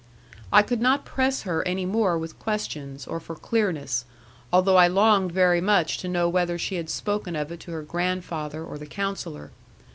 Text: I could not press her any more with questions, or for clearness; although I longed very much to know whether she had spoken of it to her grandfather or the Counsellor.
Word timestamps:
I 0.51 0.63
could 0.63 0.81
not 0.81 1.05
press 1.05 1.43
her 1.43 1.61
any 1.67 1.85
more 1.85 2.17
with 2.17 2.39
questions, 2.39 3.05
or 3.05 3.19
for 3.19 3.35
clearness; 3.35 4.03
although 4.51 4.77
I 4.77 4.87
longed 4.87 5.31
very 5.31 5.61
much 5.61 5.99
to 5.99 6.07
know 6.07 6.27
whether 6.27 6.57
she 6.57 6.77
had 6.77 6.89
spoken 6.89 7.35
of 7.35 7.51
it 7.51 7.59
to 7.59 7.71
her 7.73 7.83
grandfather 7.83 8.65
or 8.65 8.79
the 8.79 8.87
Counsellor. 8.87 9.51